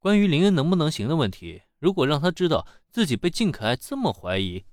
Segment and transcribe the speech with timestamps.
[0.00, 4.64] 关于林恩能不能行的问题，如果让他知道自己被靳可爱这么怀疑，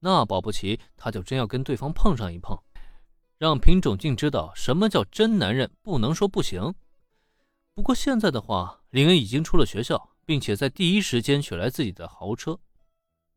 [0.00, 2.58] 那保不齐他就真要跟对方碰上一碰，
[3.38, 6.74] 让品种静知道什么叫真男人不能说不行。
[7.74, 12.58] 不过现在的话，林恩已经出了学校，并且在第一时间取来自己的豪车，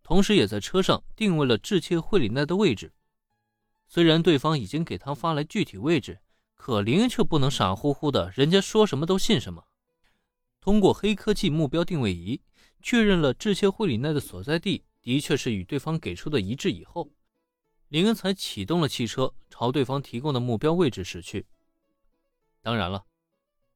[0.04, 2.92] 同时也在车上定位了智切惠里奈的位置。
[3.88, 6.20] 虽然对方已经给他发来具体位置，
[6.56, 9.64] 可林恩却不能傻乎乎的，人家说什么都信什么。
[10.70, 12.40] 通过黑科技目标定位仪
[12.80, 17.10] 确认了智切惠里奈的所在地的确是与对方给出的一致以后，
[17.88, 21.48] 林恩才启动了汽车朝对方提供的目标位置驶去。
[22.62, 23.04] 当然了。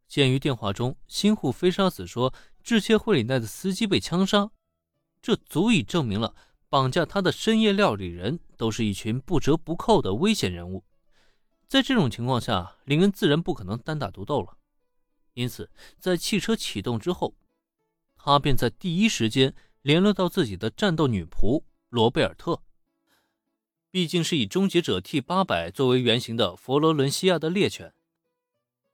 [0.07, 4.51] 鉴于电话中新户飞沙子说智切惠里奈的司机被枪杀，
[5.19, 6.35] 这足以证明了
[6.69, 10.83] 绑架他的深夜料理人都是一群不折不扣的危险人物。
[11.67, 14.59] 在这种情况下，林恩自然不可能单打独斗了。
[15.33, 17.35] 因此，在汽车启动之后，
[18.15, 22.61] 他便在第一时间联络到自己的战斗女仆罗贝尔特。
[23.89, 27.93] 毕竟是以终结者 T 八百作为原型的佛罗伦西亚的猎犬。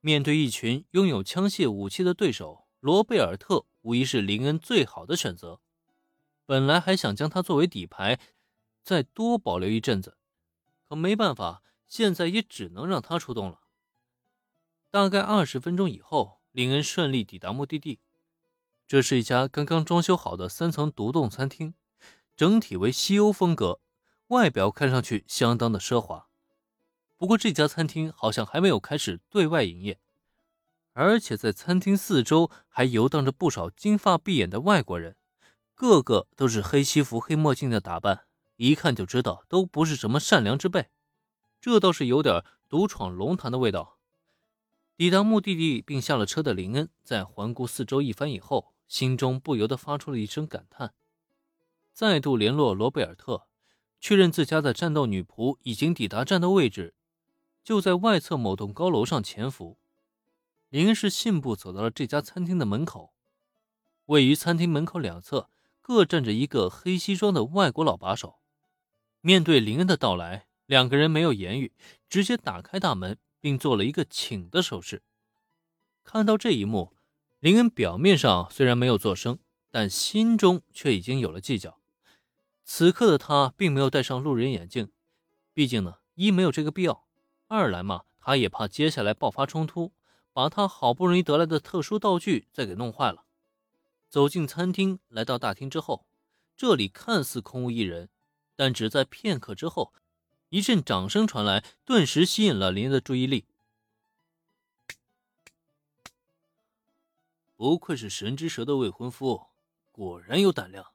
[0.01, 5.61] 面对一群拥有枪械武器的对手，罗贝尔特无疑是林恩最好的选择。
[6.45, 8.19] 本来还想将他作为底牌，
[8.83, 10.17] 再多保留一阵子，
[10.87, 13.61] 可没办法，现在也只能让他出动了。
[14.91, 17.99] 大概二十分钟以后，林恩顺利抵达目的地。
[18.87, 21.75] 这是一家刚刚装修好的三层独栋餐厅，
[22.35, 23.79] 整体为西欧风格，
[24.29, 26.27] 外表看上去相当的奢华。
[27.17, 29.99] 不过这家餐厅好像还没有开始对外营业，
[30.93, 35.15] 而且在餐厅四周还游荡着不少金发碧眼的外国人，
[35.75, 40.89] 个个都是黑西服、黑墨镜的打扮，一看就知道都不是什么善良之辈。
[41.61, 43.98] 这倒是有点独闯龙潭的味道。
[44.99, 50.93] 抵达目的地并下了车的林恩，在环顾四周一番以后，心中不由得发出了一声感叹，
[51.93, 53.47] 再度联络罗贝尔特，
[54.01, 56.95] 确认自家的战斗女仆已经抵达战斗位置。
[57.63, 59.77] 就在外侧某栋高楼上潜伏，
[60.67, 63.13] 林恩是信步走到了这家餐厅的门口。
[64.07, 65.49] 位于餐厅门口两侧
[65.79, 68.39] 各站着一个黑西装的外国老把手。
[69.21, 71.71] 面对林恩的到来，两个人没有言语，
[72.09, 75.01] 直接打开大门，并做了一个请的手势。
[76.03, 76.93] 看到这一幕，
[77.39, 79.39] 林恩表面上虽然没有作声，
[79.69, 81.79] 但心中却已经有了计较。
[82.63, 84.91] 此刻的他并没有戴上路人眼镜，
[85.53, 87.07] 毕竟呢，一没有这个必要。
[87.47, 89.91] 二来嘛，他也怕接下来爆发冲突，
[90.33, 93.25] 把他好不容易得来的特殊道具再给弄坏了。
[94.09, 96.05] 走进餐厅，来到大厅之后，
[96.55, 98.09] 这里看似空无一人，
[98.55, 99.93] 但只在片刻之后，
[100.49, 103.45] 一阵掌声传来，顿时吸引了林的注意力。
[107.55, 109.47] 不愧是神之蛇的未婚夫，
[109.91, 110.87] 果然有胆量。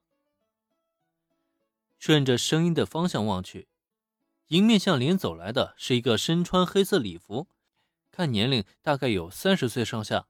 [1.98, 3.68] 顺着声音的方向望去。
[4.48, 7.46] 迎面向林走来的是一个身穿黑色礼服，
[8.10, 10.26] 看年龄大概有三十岁上下，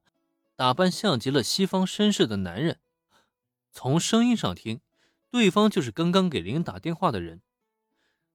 [0.55, 2.79] 打扮像极了西方绅士的男人。
[3.73, 4.81] 从声音上听，
[5.31, 7.41] 对方就是刚刚给林打电话的人。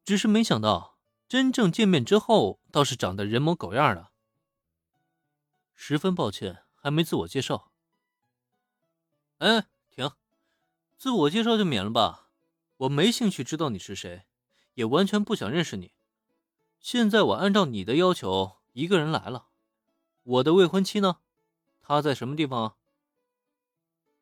[0.09, 0.97] 只是没想到，
[1.27, 4.09] 真正见面之后，倒是长得人模狗样的。
[5.75, 7.71] 十分抱歉，还没自我介绍。
[9.37, 10.09] 哎，停，
[10.97, 12.31] 自我介绍就免了吧，
[12.77, 14.23] 我没兴趣知道你是谁。
[14.73, 15.91] 也完全不想认识你。
[16.79, 19.49] 现在我按照你的要求，一个人来了。
[20.23, 21.17] 我的未婚妻呢？
[21.83, 22.75] 她在什么地方？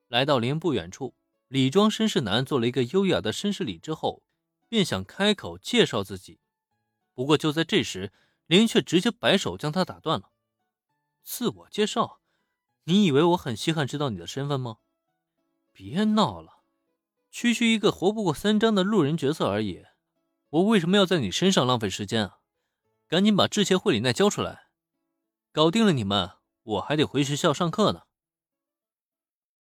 [0.10, 1.14] 来到林不远处，
[1.48, 4.22] 李庄绅士男做了一个优雅的绅士礼之后，
[4.68, 6.40] 便想开口介绍自己。
[7.14, 8.12] 不过就在这时，
[8.46, 10.30] 林却直接摆手将他打断了。
[11.24, 12.20] 自我介绍？
[12.86, 14.78] 你以为我很稀罕知道你的身份吗？
[15.74, 16.62] 别闹了，
[17.30, 19.86] 区区一个活不过三章的路人角色而已。
[20.50, 22.40] 我为什么要在你身上浪费时间啊？
[23.08, 24.70] 赶紧把致谢惠里奈交出来，
[25.52, 26.32] 搞定了你们，
[26.64, 28.07] 我还得回学校上课呢。